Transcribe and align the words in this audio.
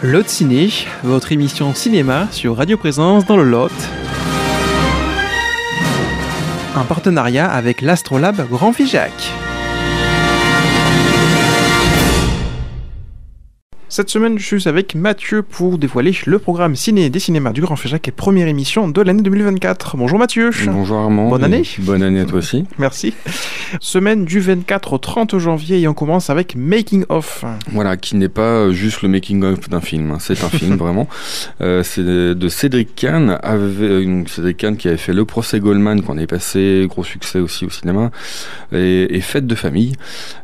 Lot 0.00 0.28
Ciné, 0.28 0.70
votre 1.02 1.32
émission 1.32 1.74
cinéma 1.74 2.28
sur 2.30 2.56
Radio 2.56 2.76
Présence 2.76 3.26
dans 3.26 3.36
le 3.36 3.42
Lot. 3.42 3.72
Un 6.76 6.84
partenariat 6.84 7.50
avec 7.50 7.82
l'Astrolabe 7.82 8.48
Grand 8.48 8.72
Figeac. 8.72 9.10
Cette 13.98 14.10
semaine, 14.10 14.38
je 14.38 14.44
suis 14.44 14.68
avec 14.68 14.94
Mathieu 14.94 15.42
pour 15.42 15.76
dévoiler 15.76 16.16
le 16.24 16.38
programme 16.38 16.76
ciné 16.76 17.10
des 17.10 17.18
cinémas 17.18 17.50
du 17.50 17.60
Grand 17.62 17.74
Féjac 17.74 18.06
et 18.06 18.12
première 18.12 18.46
émission 18.46 18.86
de 18.86 19.02
l'année 19.02 19.22
2024. 19.22 19.96
Bonjour 19.96 20.20
Mathieu. 20.20 20.50
Bonjour 20.66 20.98
Armand. 20.98 21.30
Bonne 21.30 21.42
année. 21.42 21.64
Bonne 21.80 22.04
année 22.04 22.20
à 22.20 22.24
toi 22.24 22.38
aussi. 22.38 22.64
Merci. 22.78 23.12
Semaine 23.80 24.24
du 24.24 24.38
24 24.38 24.92
au 24.92 24.98
30 24.98 25.38
janvier 25.38 25.80
et 25.80 25.88
on 25.88 25.94
commence 25.94 26.30
avec 26.30 26.54
Making 26.54 27.06
of. 27.08 27.44
Voilà, 27.72 27.96
qui 27.96 28.14
n'est 28.14 28.28
pas 28.28 28.70
juste 28.70 29.02
le 29.02 29.08
making 29.08 29.42
of 29.42 29.68
d'un 29.68 29.80
film. 29.80 30.12
hein. 30.12 30.18
C'est 30.20 30.44
un 30.44 30.48
film 30.48 30.76
vraiment. 30.78 31.08
Euh, 31.60 31.82
c'est 31.82 32.04
de 32.04 32.48
Cédric 32.48 32.94
Kahn. 32.94 33.36
Donc 33.42 34.28
Cédric 34.28 34.58
Kahn 34.58 34.76
qui 34.76 34.86
avait 34.86 34.96
fait 34.96 35.12
Le 35.12 35.24
procès 35.24 35.58
Goldman 35.58 36.02
qu'on 36.02 36.18
est 36.18 36.28
passé, 36.28 36.86
gros 36.88 37.02
succès 37.02 37.40
aussi 37.40 37.64
au 37.66 37.70
cinéma, 37.70 38.12
et, 38.72 39.16
et 39.16 39.20
Fête 39.20 39.48
de 39.48 39.56
famille. 39.56 39.94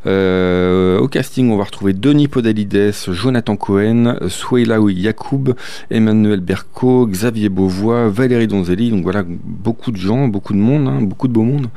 Euh, 0.09 0.98
au 0.98 1.07
casting, 1.07 1.53
on 1.53 1.57
va 1.57 1.62
retrouver 1.62 1.93
Denis 1.93 2.27
Podalides, 2.27 2.93
Jonathan 3.11 3.44
Cohen, 3.57 4.16
Souaila 4.29 4.79
Yacoub, 4.89 5.55
Emmanuel 5.91 6.41
Berco, 6.41 7.07
Xavier 7.07 7.48
Beauvois, 7.48 8.09
Valérie 8.09 8.47
Donzelli. 8.47 8.91
Donc 8.91 9.03
voilà, 9.03 9.25
beaucoup 9.27 9.91
de 9.91 9.97
gens, 9.97 10.29
beaucoup 10.29 10.53
de 10.53 10.59
monde, 10.59 10.89
hein, 10.89 11.01
beaucoup 11.03 11.29
de 11.29 11.33
beau 11.33 11.43
monde. 11.43 11.69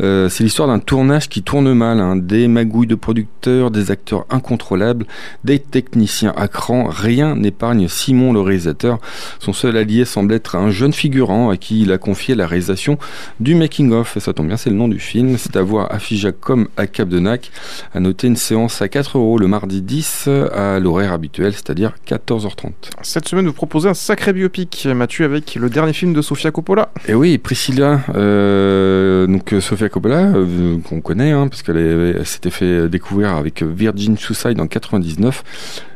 Euh, 0.00 0.28
c'est 0.28 0.44
l'histoire 0.44 0.68
d'un 0.68 0.78
tournage 0.78 1.28
qui 1.28 1.42
tourne 1.42 1.72
mal, 1.72 2.00
hein, 2.00 2.16
des 2.16 2.48
magouilles 2.48 2.86
de 2.86 2.94
producteurs, 2.94 3.70
des 3.70 3.90
acteurs 3.90 4.26
incontrôlables, 4.30 5.06
des 5.44 5.58
techniciens 5.58 6.32
à 6.36 6.48
cran. 6.48 6.88
Rien 6.88 7.34
n'épargne 7.34 7.88
Simon 7.88 8.32
le 8.32 8.40
réalisateur. 8.40 8.98
Son 9.38 9.52
seul 9.52 9.76
allié 9.76 10.04
semble 10.04 10.34
être 10.34 10.56
un 10.56 10.70
jeune 10.70 10.92
figurant 10.92 11.50
à 11.50 11.56
qui 11.56 11.82
il 11.82 11.92
a 11.92 11.98
confié 11.98 12.34
la 12.34 12.46
réalisation 12.46 12.98
du 13.40 13.54
making 13.54 13.92
of. 13.92 14.16
Et 14.16 14.20
ça 14.20 14.32
tombe 14.32 14.48
bien, 14.48 14.56
c'est 14.56 14.70
le 14.70 14.76
nom 14.76 14.88
du 14.88 14.98
film. 14.98 15.36
C'est 15.38 15.56
à 15.56 15.62
voir 15.62 15.90
à 15.92 15.98
comme 16.40 16.68
à 16.76 16.86
Cap 16.86 17.08
de 17.08 17.18
Nac. 17.18 17.50
À 17.94 18.00
noter 18.00 18.26
une 18.26 18.36
séance 18.36 18.80
à 18.80 18.88
4 18.88 19.18
euros 19.18 19.38
le 19.38 19.48
mardi 19.48 19.82
10 19.82 20.28
à 20.52 20.78
habituel, 21.04 21.52
c'est-à-dire 21.52 21.92
14h30. 22.06 22.72
Cette 23.02 23.28
semaine, 23.28 23.46
vous 23.46 23.52
proposez 23.52 23.88
un 23.88 23.94
sacré 23.94 24.32
biopic, 24.32 24.86
Mathieu, 24.86 25.24
avec 25.24 25.54
le 25.54 25.68
dernier 25.68 25.92
film 25.92 26.12
de 26.12 26.22
Sofia 26.22 26.50
Coppola. 26.50 26.90
Et 27.06 27.14
oui, 27.14 27.38
Priscilla, 27.38 28.00
euh, 28.14 29.26
donc 29.26 29.52
euh, 29.52 29.60
Sofia 29.60 29.88
Coppola, 29.88 30.32
euh, 30.34 30.78
qu'on 30.88 31.00
connaît, 31.00 31.32
hein, 31.32 31.48
parce 31.48 31.62
qu'elle 31.62 32.24
s'était 32.24 32.50
fait 32.50 32.88
découvrir 32.88 33.36
avec 33.36 33.62
Virgin 33.62 34.16
Suicide 34.16 34.60
en 34.60 34.66
99. 34.66 35.44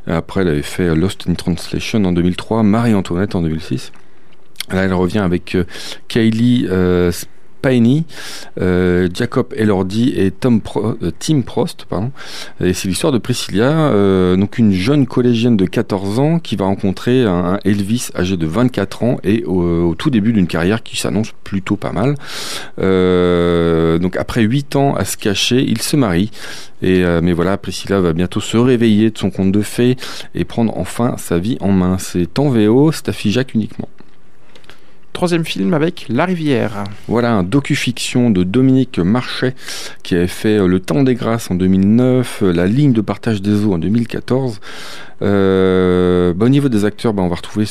Et 0.06 0.12
après, 0.12 0.42
elle 0.42 0.48
avait 0.48 0.62
fait 0.62 0.94
Lost 0.94 1.24
in 1.28 1.34
Translation 1.34 2.04
en 2.04 2.12
2003, 2.12 2.62
Marie-Antoinette 2.62 3.34
en 3.34 3.42
2006. 3.42 3.92
Là, 4.72 4.82
elle 4.84 4.94
revient 4.94 5.18
avec 5.18 5.56
Kylie 6.08 6.66
euh, 6.70 7.10
Spiney, 7.61 8.05
euh, 8.61 9.08
Jacob 9.12 9.53
Elordi 9.55 10.14
et 10.16 10.30
Tom 10.30 10.61
euh, 10.77 11.11
Tim 11.19 11.42
Prost. 11.42 11.84
Pardon. 11.89 12.11
Et 12.61 12.72
c'est 12.72 12.89
l'histoire 12.89 13.12
de 13.12 13.19
Priscilla, 13.19 13.70
euh, 13.70 14.36
donc 14.36 14.58
une 14.58 14.72
jeune 14.72 15.06
collégienne 15.06 15.56
de 15.56 15.66
14 15.66 16.19
ans 16.19 16.38
qui 16.38 16.56
va 16.56 16.64
rencontrer 16.64 17.25
un, 17.25 17.58
Elvis 17.64 18.08
âgé 18.16 18.36
de 18.36 18.47
24 18.47 19.03
ans 19.03 19.19
et 19.25 19.44
au, 19.44 19.94
tout 19.94 20.11
début 20.11 20.33
d'une 20.33 20.47
carrière 20.47 20.83
qui 20.83 20.97
s'annonce 20.97 21.33
plutôt 21.44 21.77
pas 21.77 21.92
mal. 21.92 22.14
Donc 24.00 24.16
après 24.16 24.42
8 24.42 24.77
ans 24.77 24.94
à 24.94 25.05
se 25.05 25.16
cacher, 25.16 25.62
il 25.62 25.83
se 25.83 25.97
marie. 25.97 26.31
Et, 26.83 27.05
mais 27.22 27.33
voilà, 27.33 27.58
Priscilla 27.58 28.00
va 28.00 28.12
bientôt 28.12 28.41
se 28.41 28.56
réveiller 28.56 29.11
de 29.11 29.19
son 29.19 29.31
conte 29.31 29.53
de 29.53 29.62
fées 29.62 29.97
et 30.34 30.44
prendre 30.44 30.77
enfin 30.78 31.16
sa 31.19 31.38
vie 31.38 31.58
en 31.61 31.72
main. 31.72 31.98
C'est 31.98 32.38
en 32.38 32.48
VO, 32.48 32.92
c'est 32.92 33.08
à 33.08 33.12
Figeac 33.12 33.55
uniquement. 33.55 33.88
Troisième 35.12 35.44
film 35.44 35.75
avec 35.75 36.06
La 36.08 36.25
Rivière. 36.25 36.84
Voilà 37.09 37.32
un 37.32 37.43
docu-fiction 37.43 38.31
de 38.31 38.44
Dominique 38.44 38.98
Marchais 38.98 39.54
qui 40.03 40.15
avait 40.15 40.26
fait 40.26 40.59
euh, 40.59 40.66
Le 40.66 40.81
Temps 40.81 41.03
des 41.03 41.15
Grâces 41.15 41.50
en 41.50 41.56
2009, 41.56 42.43
euh, 42.43 42.53
La 42.53 42.66
ligne 42.66 42.93
de 42.93 43.00
partage 43.00 43.43
des 43.43 43.65
eaux 43.65 43.75
en 43.75 43.78
2014. 43.78 44.60
Euh, 45.22 46.32
bah, 46.34 46.47
au 46.47 46.49
niveau 46.49 46.69
des 46.69 46.84
acteurs, 46.84 47.12
bah, 47.12 47.22
on 47.22 47.28
va 47.28 47.37
retrouver 47.37 47.66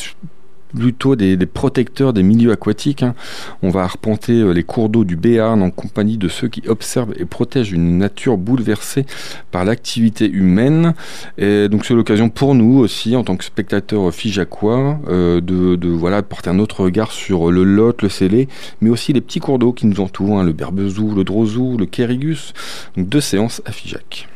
plutôt 0.76 1.16
des, 1.16 1.38
protecteurs 1.46 2.14
des 2.14 2.24
milieux 2.24 2.52
aquatiques. 2.52 3.04
hein. 3.04 3.16
On 3.62 3.70
va 3.70 3.82
arpenter 3.82 4.34
euh, 4.34 4.52
les 4.52 4.64
cours 4.64 4.90
d'eau 4.90 5.04
du 5.04 5.16
Béarn 5.16 5.62
en 5.62 5.72
compagnie 5.72 6.18
de 6.18 6.28
ceux 6.28 6.48
qui 6.48 6.68
observent 6.68 7.14
et 7.18 7.26
protègent 7.26 7.72
une 7.72 7.98
nature 7.98 8.38
bouleversée 8.38 9.06
par 9.52 9.66
l'activité 9.66 10.30
humaine. 10.30 10.94
Et 11.38 11.68
donc 11.70 11.86
c'est 11.86 11.94
l'occasion 11.94 12.30
pour 12.30 12.56
nous 12.56 12.78
aussi, 12.78 13.16
en 13.16 13.24
tant 13.24 13.36
que 13.36 13.44
spectateurs 13.44 14.14
figeacois, 14.14 15.00
euh, 15.08 15.42
de, 15.42 15.90
voilà, 15.90 16.22
porter 16.22 16.50
un 16.50 16.60
autre 16.60 16.84
regard 16.84 17.12
sur 17.12 17.52
le 17.52 17.64
Lot, 17.64 18.02
le 18.02 18.10
Célé, 18.10 18.48
mais 18.82 18.90
aussi 18.90 19.14
les 19.14 19.22
petits 19.22 19.40
cours 19.40 19.60
d'eau 19.60 19.74
qui 19.74 19.88
nous 19.88 20.00
entourent, 20.00 20.40
hein, 20.40 20.44
le 20.44 20.54
Berbezou, 20.54 21.16
le 21.16 21.24
Drozou, 21.24 21.78
le 21.78 21.86
Kérigus. 21.86 22.54
Donc 22.96 23.10
deux 23.10 23.22
séances 23.22 23.62
à 23.66 23.72
Figeac. 23.72 24.28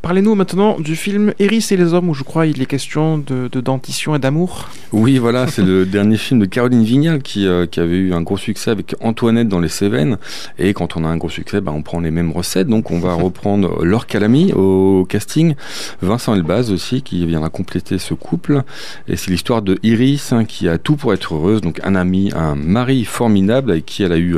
Parlez-nous 0.00 0.36
maintenant 0.36 0.78
du 0.78 0.94
film 0.94 1.34
Eris 1.40 1.66
et 1.72 1.76
les 1.76 1.92
hommes, 1.92 2.08
où 2.08 2.14
je 2.14 2.22
crois 2.22 2.46
il 2.46 2.62
est 2.62 2.66
question 2.66 3.18
de, 3.18 3.48
de 3.50 3.60
dentition 3.60 4.14
et 4.14 4.20
d'amour. 4.20 4.68
Oui, 4.92 5.18
voilà, 5.18 5.48
c'est 5.48 5.62
le 5.62 5.84
dernier 5.98 6.16
film 6.16 6.38
de 6.38 6.46
Caroline 6.46 6.84
Vignal 6.84 7.20
qui, 7.20 7.48
euh, 7.48 7.66
qui 7.66 7.80
avait 7.80 7.96
eu 7.96 8.12
un 8.14 8.22
gros 8.22 8.36
succès 8.36 8.70
avec 8.70 8.94
Antoinette 9.00 9.48
dans 9.48 9.58
les 9.58 9.68
Cévennes. 9.68 10.16
Et 10.56 10.72
quand 10.72 10.96
on 10.96 11.04
a 11.04 11.08
un 11.08 11.16
gros 11.16 11.28
succès, 11.28 11.60
bah, 11.60 11.72
on 11.74 11.82
prend 11.82 11.98
les 11.98 12.12
mêmes 12.12 12.30
recettes. 12.30 12.68
Donc 12.68 12.92
on 12.92 13.00
va 13.00 13.14
reprendre 13.14 13.84
Laure 13.84 14.06
Calamy 14.06 14.52
au 14.52 15.04
casting, 15.08 15.56
Vincent 16.00 16.36
Elbaz 16.36 16.70
aussi 16.70 17.02
qui 17.02 17.26
viendra 17.26 17.48
compléter 17.48 17.98
ce 17.98 18.14
couple. 18.14 18.62
Et 19.08 19.16
c'est 19.16 19.32
l'histoire 19.32 19.62
de 19.62 19.78
Iris 19.82 20.32
hein, 20.32 20.44
qui 20.44 20.68
a 20.68 20.78
tout 20.78 20.94
pour 20.94 21.12
être 21.12 21.34
heureuse. 21.34 21.60
Donc 21.60 21.80
un 21.82 21.96
ami, 21.96 22.30
un 22.36 22.54
mari 22.54 23.04
formidable 23.04 23.72
avec 23.72 23.84
qui 23.84 24.04
elle 24.04 24.12
a 24.12 24.18
eu 24.18 24.36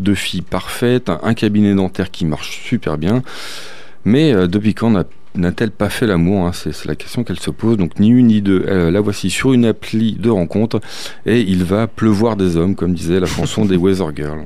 deux 0.00 0.14
filles 0.14 0.42
parfaites, 0.42 1.10
un 1.22 1.32
cabinet 1.32 1.74
dentaire 1.74 2.10
qui 2.10 2.26
marche 2.26 2.60
super 2.62 2.98
bien. 2.98 3.22
Mais 4.04 4.32
euh, 4.32 4.46
depuis 4.46 4.74
quand 4.74 4.90
n'a- 4.90 5.04
n'a-t-elle 5.34 5.70
pas 5.70 5.88
fait 5.88 6.06
l'amour 6.06 6.46
hein 6.46 6.52
C'est 6.52 6.84
la 6.86 6.94
question 6.96 7.22
qu'elle 7.24 7.38
se 7.38 7.50
pose. 7.50 7.76
Donc 7.76 7.98
ni 8.00 8.08
une 8.08 8.28
ni 8.28 8.40
deux. 8.42 8.64
Euh, 8.66 8.90
la 8.90 9.00
voici 9.00 9.30
sur 9.30 9.52
une 9.52 9.64
appli 9.66 10.12
de 10.14 10.30
rencontre 10.30 10.80
et 11.26 11.40
il 11.40 11.64
va 11.64 11.86
pleuvoir 11.86 12.36
des 12.36 12.56
hommes, 12.56 12.74
comme 12.74 12.94
disait 12.94 13.20
la 13.20 13.26
chanson 13.26 13.64
des 13.64 13.76
Weather 13.76 14.14
Girls. 14.16 14.44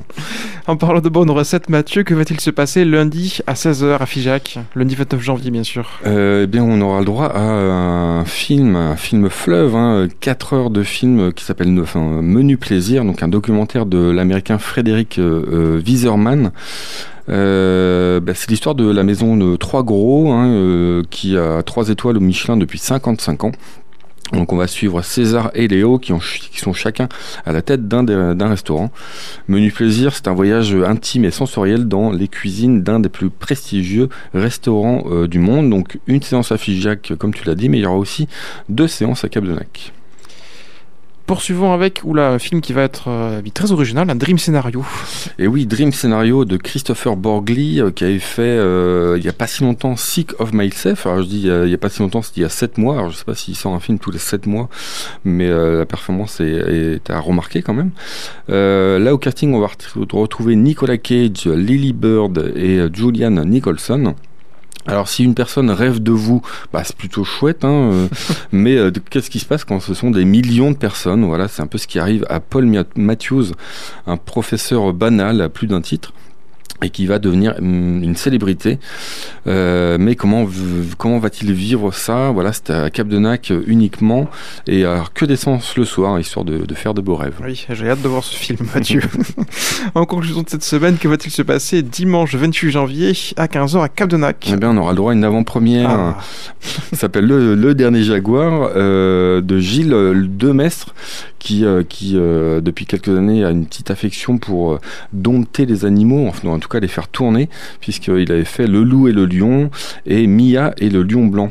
En 0.69 0.77
parlant 0.77 1.01
de 1.01 1.09
bonnes 1.09 1.31
recettes, 1.31 1.69
Mathieu, 1.69 2.05
que 2.05 2.15
va-t-il 2.15 2.39
se 2.41 2.51
passer 2.51 2.85
lundi 2.85 3.41
à 3.49 3.55
16h 3.55 3.99
à 4.01 4.07
Figeac? 4.07 4.59
Lundi 4.77 4.95
29 4.95 5.21
janvier, 5.21 5.51
bien 5.51 5.65
sûr. 5.65 5.89
Euh, 6.07 6.45
eh 6.45 6.47
bien, 6.47 6.63
on 6.63 6.81
aura 6.81 7.01
le 7.01 7.05
droit 7.05 7.27
à 7.27 7.41
un 7.41 8.25
film, 8.25 8.77
un 8.77 8.95
film 8.97 9.29
fleuve, 9.29 9.75
hein, 9.75 10.07
4 10.21 10.53
heures 10.53 10.71
de 10.71 10.85
film 10.85 11.33
qui 11.33 11.45
s'appelle 11.45 11.77
enfin, 11.81 12.21
Menu 12.23 12.59
Plaisir, 12.59 13.05
donc 13.05 13.23
un 13.25 13.29
documentaire 13.29 13.87
de 13.87 13.99
l'américain 14.11 14.59
Frédéric 14.59 15.19
euh, 15.19 15.81
Wieserman. 15.85 16.53
Euh, 17.33 18.21
bah, 18.21 18.35
c'est 18.35 18.51
l'histoire 18.51 18.75
de 18.75 18.91
la 18.91 19.03
maison 19.03 19.37
de 19.37 19.57
Trois 19.57 19.83
Gros, 19.83 20.33
hein, 20.33 20.49
euh, 20.49 21.03
qui 21.11 21.37
a 21.37 21.63
trois 21.63 21.89
étoiles 21.89 22.17
au 22.19 22.21
Michelin 22.21 22.57
depuis 22.57 22.79
55 22.79 23.45
ans. 23.45 23.53
Donc 24.33 24.53
on 24.53 24.57
va 24.57 24.67
suivre 24.67 25.03
César 25.03 25.51
et 25.55 25.69
Léo 25.69 25.99
qui, 25.99 26.13
sont 26.57 26.73
chacun 26.73 27.09
à 27.45 27.53
la 27.53 27.61
tête 27.61 27.87
d'un 27.87 28.49
restaurant. 28.49 28.91
Menu 29.47 29.71
plaisir, 29.71 30.15
c'est 30.15 30.27
un 30.27 30.33
voyage 30.33 30.75
intime 30.75 31.27
et 31.27 31.31
sensoriel 31.31 31.87
dans 31.87 32.11
les 32.11 32.29
cuisines 32.29 32.83
d'un 32.83 32.99
des 32.99 33.11
plus 33.11 33.29
prestigieux 33.29 34.09
restaurants 34.33 35.05
euh, 35.11 35.29
du 35.29 35.39
monde. 35.39 35.69
Donc 35.69 35.99
une 36.07 36.23
séance 36.23 36.51
à 36.51 36.57
Figeac, 36.57 37.13
comme 37.19 37.35
tu 37.35 37.47
l'as 37.47 37.55
dit, 37.55 37.69
mais 37.69 37.79
il 37.79 37.83
y 37.83 37.87
aura 37.87 37.99
aussi 37.99 38.27
deux 38.71 38.89
séances 38.89 39.23
à 39.25 39.29
Cap-de-Nac. 39.29 39.93
Poursuivons 41.33 41.73
avec 41.73 42.03
oula, 42.05 42.29
un 42.29 42.39
film 42.39 42.61
qui 42.61 42.75
va 42.75 42.83
être 42.83 43.05
euh, 43.09 43.41
très 43.55 43.73
original, 43.73 44.11
un 44.11 44.15
Dream 44.15 44.37
Scénario. 44.37 44.85
Et 45.39 45.47
oui, 45.47 45.65
Dream 45.65 45.91
Scénario 45.91 46.45
de 46.45 46.59
Christopher 46.59 47.17
Borgli 47.17 47.81
euh, 47.81 47.91
qui 47.91 48.05
avait 48.05 48.19
fait 48.19 48.43
euh, 48.43 49.17
il 49.19 49.25
y 49.25 49.29
a 49.31 49.33
pas 49.33 49.47
si 49.47 49.63
longtemps 49.65 49.97
Sick 49.97 50.39
of 50.41 50.53
Myself. 50.53 51.07
Alors 51.07 51.23
je 51.23 51.29
dis 51.29 51.49
euh, 51.49 51.65
il 51.67 51.71
y 51.71 51.75
a 51.75 51.79
pas 51.79 51.89
si 51.89 52.01
longtemps, 52.01 52.21
c'était 52.21 52.41
il 52.41 52.43
y 52.43 52.47
a 52.47 52.51
7 52.51 52.77
mois. 52.77 53.09
Je 53.09 53.17
sais 53.17 53.25
pas 53.25 53.35
s'il 53.35 53.57
sort 53.57 53.73
un 53.73 53.81
film 53.81 53.99
tous 53.99 54.11
les 54.11 54.19
7 54.19 54.45
mois, 54.45 54.69
mais 55.25 55.49
la 55.49 55.87
performance 55.87 56.39
est, 56.41 56.51
est 56.53 57.09
à 57.11 57.19
remarquer 57.19 57.63
quand 57.63 57.73
même. 57.73 57.93
Là 58.49 59.15
au 59.15 59.17
casting, 59.19 59.55
on 59.55 59.61
va 59.61 59.69
ret- 59.69 60.07
retrouver 60.13 60.55
Nicolas 60.55 60.99
Cage, 60.99 61.47
Lily 61.47 61.95
Bird 61.95 62.53
et 62.55 62.79
Julianne 62.93 63.43
Nicholson. 63.49 64.15
Alors 64.87 65.09
si 65.09 65.23
une 65.25 65.35
personne 65.35 65.71
rêve 65.71 66.03
de 66.03 66.11
vous, 66.11 66.43
bah, 66.73 66.83
c'est 66.85 66.97
plutôt 66.97 67.25
chouette, 67.25 67.65
hein, 67.65 67.91
euh, 67.93 68.09
mais 68.53 68.77
euh, 68.77 68.91
qu'est-ce 69.11 69.31
qui 69.31 69.39
se 69.39 69.45
passe 69.45 69.65
quand 69.65 69.81
ce 69.81 69.95
sont 69.95 70.11
des 70.11 70.25
millions 70.25 70.73
de 70.73 70.77
personnes? 70.77 71.25
Voilà, 71.25 71.49
c'est 71.49 71.63
un 71.63 71.67
peu 71.67 71.79
ce 71.79 71.87
qui 71.87 71.99
arrive 71.99 72.27
à 72.29 72.41
Paul 72.41 72.69
Matthews, 72.97 73.53
un 74.07 74.17
professeur 74.17 74.93
banal 74.93 75.41
à 75.41 75.49
plus 75.49 75.67
d'un 75.67 75.81
titre. 75.81 76.13
Et 76.83 76.91
qui 76.91 77.07
va 77.07 77.19
devenir 77.19 77.55
hum, 77.59 78.03
une 78.03 78.17
célébrité. 78.17 78.79
Euh, 79.47 79.97
mais 79.99 80.15
comment 80.15 80.47
comment 80.99 81.19
va-t-il 81.19 81.53
vivre 81.53 81.93
ça? 81.93 82.31
Voilà, 82.31 82.53
c'est 82.53 82.71
à 82.71 82.91
Cap 82.91 83.09
de 83.09 83.19
Nac 83.19 83.53
uniquement 83.67 84.29
et 84.67 84.85
alors 84.85 85.13
que 85.13 85.25
d'essence 85.25 85.77
le 85.77 85.85
soir, 85.85 86.19
histoire 86.19 86.45
de, 86.45 86.59
de, 86.59 86.75
faire 86.75 86.95
de 86.95 87.01
beaux 87.01 87.17
rêves. 87.17 87.35
Oui, 87.43 87.67
j'ai 87.69 87.89
hâte 87.89 88.03
de 88.03 88.09
voir 88.09 88.25
ce 88.25 88.37
film, 88.37 88.67
Mathieu. 88.75 89.01
en 89.95 90.05
conclusion 90.05 90.43
de 90.43 90.49
cette 90.49 90.65
semaine, 90.65 90.97
que 90.97 91.09
va-t-il 91.09 91.31
se 91.31 91.43
passer 91.43 91.83
dimanche 91.83 92.35
28 92.35 92.71
janvier 92.71 93.13
à 93.37 93.47
15h 93.47 93.83
à 93.83 93.89
Cap 93.89 94.09
de 94.09 94.17
Nac? 94.17 94.49
Eh 94.53 94.57
bien, 94.57 94.71
on 94.71 94.77
aura 94.77 94.91
le 94.93 94.97
droit 94.97 95.13
à 95.13 95.15
une 95.15 95.25
avant-première. 95.25 95.91
Ah. 95.91 96.19
Ça 96.61 96.97
s'appelle 96.97 97.27
le, 97.27 97.55
le, 97.55 97.75
dernier 97.75 98.03
Jaguar 98.03 98.71
euh, 98.77 99.41
de 99.41 99.59
Gilles 99.59 99.95
Demestre, 100.37 100.95
qui, 101.43 101.65
euh, 101.65 101.83
qui 101.83 102.13
euh, 102.15 102.61
depuis 102.61 102.87
quelques 102.87 103.09
années 103.09 103.45
a 103.45 103.51
une 103.51 103.67
petite 103.67 103.91
affection 103.91 104.39
pour 104.39 104.75
euh, 104.75 104.79
dompter 105.13 105.67
les 105.67 105.85
animaux, 105.85 106.29
enfin, 106.29 106.52
en 106.53 106.59
tout 106.59 106.69
cas 106.69 106.81
les 106.81 106.89
faire 106.89 107.09
tourner, 107.09 107.49
puisqu'il 107.81 108.31
avait 108.31 108.45
fait 108.45 108.67
Le 108.67 108.83
Loup 108.83 109.09
et 109.09 109.13
le 109.13 109.27
Lion 109.27 109.71
et 110.07 110.27
Mia 110.27 110.73
et 110.79 110.89
le 110.89 111.03
Lion 111.03 111.27
Blanc. 111.27 111.51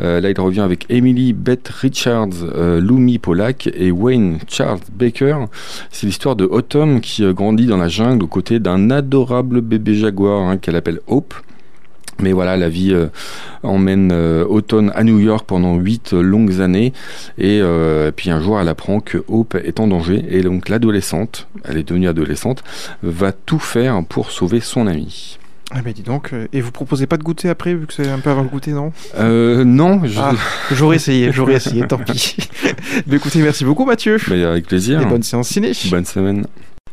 là, 0.00 0.30
il 0.30 0.40
revient 0.40 0.60
avec 0.60 0.86
Emily 0.88 1.32
Beth 1.32 1.68
Richards, 1.68 2.44
Lumi 2.80 3.18
Polak 3.18 3.68
et 3.74 3.90
Wayne 3.90 4.38
Charles 4.48 4.80
Baker. 4.92 5.46
C'est 5.90 6.06
l'histoire 6.06 6.36
de 6.36 6.44
Autumn 6.44 7.00
qui 7.00 7.24
grandit 7.32 7.66
dans 7.66 7.76
la 7.76 7.88
jungle 7.88 8.24
aux 8.24 8.28
côtés 8.28 8.58
d'un 8.58 8.90
adorable 8.90 9.60
bébé 9.60 9.94
jaguar 9.94 10.42
hein, 10.42 10.56
qu'elle 10.56 10.76
appelle 10.76 11.00
Hope. 11.06 11.34
Mais 12.20 12.32
voilà, 12.32 12.56
la 12.56 12.68
vie 12.68 12.92
euh, 12.92 13.06
emmène 13.62 14.10
euh, 14.12 14.44
à 14.94 15.04
New 15.04 15.18
York 15.18 15.44
pendant 15.46 15.76
huit 15.76 16.12
longues 16.12 16.60
années. 16.60 16.92
Et, 17.38 17.60
euh, 17.62 18.10
puis 18.14 18.30
un 18.30 18.40
jour, 18.40 18.60
elle 18.60 18.68
apprend 18.68 19.00
que 19.00 19.24
Hope 19.28 19.54
est 19.54 19.80
en 19.80 19.86
danger. 19.86 20.24
Et 20.28 20.42
donc 20.42 20.68
l'adolescente, 20.68 21.46
elle 21.64 21.76
est 21.76 21.88
devenue 21.88 22.08
adolescente, 22.08 22.64
va 23.02 23.32
tout 23.32 23.58
faire 23.58 24.02
pour 24.08 24.30
sauver 24.30 24.60
son 24.60 24.86
amie. 24.86 25.38
Ah 25.70 25.82
ben 25.82 25.92
dis 25.92 26.02
donc, 26.02 26.32
et 26.54 26.62
vous 26.62 26.70
proposez 26.70 27.06
pas 27.06 27.18
de 27.18 27.22
goûter 27.22 27.50
après, 27.50 27.74
vu 27.74 27.86
que 27.86 27.92
c'est 27.92 28.08
un 28.08 28.20
peu 28.20 28.30
avant 28.30 28.42
le 28.42 28.48
goûter, 28.48 28.72
non? 28.72 28.90
Non. 29.18 30.00
Ah, 30.16 30.32
j'aurais 30.72 30.96
essayé, 30.96 31.30
j'aurais 31.30 31.56
essayé, 31.56 31.86
tant 31.86 31.98
pis. 31.98 32.38
mais 33.06 33.16
écoutez, 33.16 33.42
merci 33.42 33.66
beaucoup 33.66 33.84
Mathieu. 33.84 34.16
Mais 34.30 34.42
avec 34.44 34.66
plaisir. 34.66 35.02
Et 35.02 35.04
bonne 35.04 35.22
séance 35.22 35.48
ciné. 35.48 35.72
Bonne 35.90 36.06
semaine. 36.06 36.46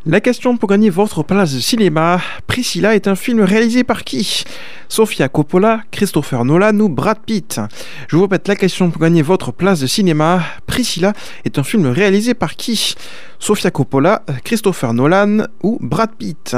La 0.07 0.21
question 0.21 0.55
pour 0.55 0.69
gagner 0.69 0.91
votre 0.91 1.23
place 1.23 1.55
de 1.55 1.59
cinéma, 1.59 2.21
Priscilla 2.45 2.93
est 2.93 3.07
un 3.07 3.15
film 3.15 3.41
réalisé 3.41 3.83
par 3.83 4.03
qui? 4.03 4.43
Sofia 4.87 5.29
Coppola, 5.29 5.81
Christopher 5.89 6.45
Nolan 6.45 6.79
ou 6.79 6.89
Brad 6.89 7.17
Pitt? 7.25 7.59
Je 8.07 8.15
vous 8.15 8.21
répète 8.21 8.47
la 8.47 8.55
question 8.55 8.91
pour 8.91 9.01
gagner 9.01 9.23
votre 9.23 9.51
place 9.51 9.79
de 9.79 9.87
cinéma, 9.87 10.43
Priscilla 10.67 11.13
est 11.43 11.57
un 11.57 11.63
film 11.63 11.87
réalisé 11.87 12.35
par 12.35 12.55
qui? 12.55 12.93
Sofia 13.39 13.71
Coppola, 13.71 14.21
Christopher 14.43 14.93
Nolan 14.93 15.47
ou 15.63 15.79
Brad 15.81 16.11
Pitt? 16.11 16.55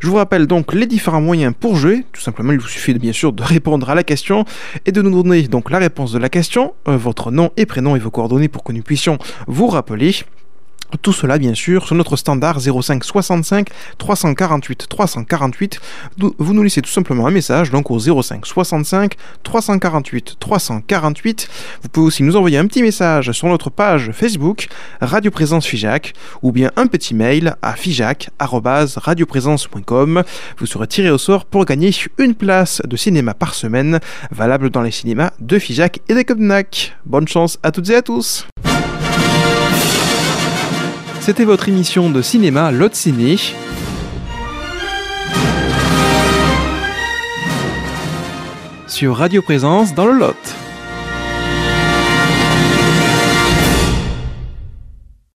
Je 0.00 0.08
vous 0.08 0.16
rappelle 0.16 0.46
donc 0.46 0.72
les 0.72 0.86
différents 0.86 1.20
moyens 1.20 1.52
pour 1.60 1.76
jouer. 1.76 2.06
Tout 2.10 2.22
simplement, 2.22 2.52
il 2.52 2.58
vous 2.58 2.68
suffit 2.68 2.94
bien 2.94 3.12
sûr 3.12 3.34
de 3.34 3.42
répondre 3.42 3.90
à 3.90 3.94
la 3.94 4.02
question 4.02 4.46
et 4.86 4.92
de 4.92 5.02
nous 5.02 5.22
donner 5.22 5.46
donc 5.46 5.70
la 5.70 5.76
réponse 5.76 6.12
de 6.12 6.18
la 6.18 6.30
question, 6.30 6.72
euh, 6.88 6.96
votre 6.96 7.32
nom 7.32 7.50
et 7.58 7.66
prénom 7.66 7.96
et 7.96 7.98
vos 7.98 8.10
coordonnées 8.10 8.48
pour 8.48 8.64
que 8.64 8.72
nous 8.72 8.82
puissions 8.82 9.18
vous 9.46 9.66
rappeler. 9.66 10.14
Tout 11.02 11.12
cela, 11.12 11.36
bien 11.38 11.54
sûr, 11.54 11.86
sur 11.86 11.94
notre 11.94 12.16
standard 12.16 12.58
05 12.60 13.04
65 13.04 13.68
348 13.98 14.88
348. 14.88 15.80
Vous 16.38 16.54
nous 16.54 16.62
laissez 16.62 16.80
tout 16.80 16.90
simplement 16.90 17.26
un 17.26 17.30
message, 17.30 17.70
donc 17.70 17.90
au 17.90 17.98
05 17.98 18.46
65 18.46 19.16
348 19.42 20.36
348. 20.38 21.48
Vous 21.82 21.90
pouvez 21.90 22.06
aussi 22.06 22.22
nous 22.22 22.36
envoyer 22.36 22.56
un 22.58 22.66
petit 22.66 22.82
message 22.82 23.32
sur 23.32 23.48
notre 23.48 23.68
page 23.70 24.12
Facebook 24.12 24.68
Radio 25.00 25.30
Présence 25.30 25.64
Fijac 25.66 26.12
ou 26.42 26.52
bien 26.52 26.70
un 26.76 26.86
petit 26.86 27.14
mail 27.14 27.56
à 27.60 27.74
fijac@radioprésence.com. 27.74 30.22
Vous 30.58 30.66
serez 30.66 30.86
tiré 30.86 31.10
au 31.10 31.18
sort 31.18 31.44
pour 31.44 31.66
gagner 31.66 31.94
une 32.18 32.34
place 32.34 32.80
de 32.86 32.96
cinéma 32.96 33.34
par 33.34 33.54
semaine, 33.54 34.00
valable 34.30 34.70
dans 34.70 34.82
les 34.82 34.90
cinémas 34.90 35.32
de 35.38 35.58
Fijac 35.58 36.00
et 36.08 36.14
de 36.14 36.22
Cobnac. 36.22 36.96
Bonne 37.04 37.28
chance 37.28 37.58
à 37.62 37.72
toutes 37.72 37.90
et 37.90 37.96
à 37.96 38.02
tous. 38.02 38.46
C'était 41.28 41.44
votre 41.44 41.68
émission 41.68 42.08
de 42.08 42.22
cinéma 42.22 42.72
Lot 42.72 42.94
Ciné. 42.94 43.36
Sur 48.86 49.14
Radio 49.14 49.42
Présence 49.42 49.94
dans 49.94 50.06
le 50.06 50.18
Lot. 50.18 50.57